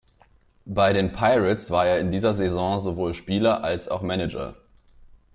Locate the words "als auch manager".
3.63-4.55